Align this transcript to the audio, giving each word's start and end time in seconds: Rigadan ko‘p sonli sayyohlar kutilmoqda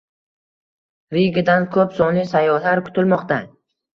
Rigadan 1.15 1.67
ko‘p 1.77 1.93
sonli 1.99 2.25
sayyohlar 2.31 2.83
kutilmoqda 2.89 3.39